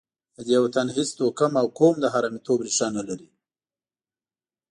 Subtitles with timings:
[0.35, 3.29] د دې وطن هېڅ توکم او قوم د حرامیتوب ریښه نه لري.